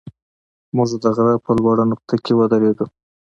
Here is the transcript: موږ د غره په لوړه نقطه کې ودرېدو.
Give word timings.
موږ 0.75 0.89
د 1.03 1.05
غره 1.15 1.35
په 1.45 1.51
لوړه 1.59 1.83
نقطه 1.91 2.15
کې 2.23 2.33
ودرېدو. 2.37 2.85